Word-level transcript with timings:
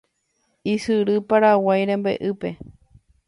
ysyry 0.73 1.15
Paraguay 1.29 1.81
rembe'ýpe 1.89 2.49